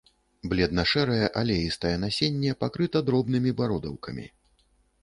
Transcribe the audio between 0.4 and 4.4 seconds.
Бледна-шэрае, алеістае насенне пакрыта дробнымі бародаўкамі.